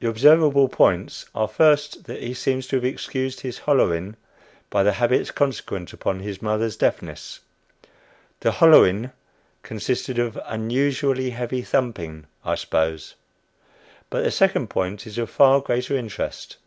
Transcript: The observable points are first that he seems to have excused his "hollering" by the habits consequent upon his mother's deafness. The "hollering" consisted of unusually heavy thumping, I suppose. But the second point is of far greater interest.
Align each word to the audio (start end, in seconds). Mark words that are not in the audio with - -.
The 0.00 0.06
observable 0.06 0.68
points 0.68 1.24
are 1.34 1.48
first 1.48 2.04
that 2.04 2.20
he 2.22 2.34
seems 2.34 2.66
to 2.66 2.76
have 2.76 2.84
excused 2.84 3.40
his 3.40 3.60
"hollering" 3.60 4.16
by 4.68 4.82
the 4.82 4.92
habits 4.92 5.30
consequent 5.30 5.94
upon 5.94 6.20
his 6.20 6.42
mother's 6.42 6.76
deafness. 6.76 7.40
The 8.40 8.50
"hollering" 8.52 9.12
consisted 9.62 10.18
of 10.18 10.38
unusually 10.44 11.30
heavy 11.30 11.62
thumping, 11.62 12.26
I 12.44 12.54
suppose. 12.54 13.14
But 14.10 14.24
the 14.24 14.30
second 14.30 14.68
point 14.68 15.06
is 15.06 15.16
of 15.16 15.30
far 15.30 15.62
greater 15.62 15.96
interest. 15.96 16.58